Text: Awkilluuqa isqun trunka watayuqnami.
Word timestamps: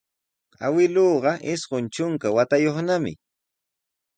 Awkilluuqa 0.65 1.31
isqun 1.53 1.85
trunka 1.93 2.27
watayuqnami. 2.35 3.13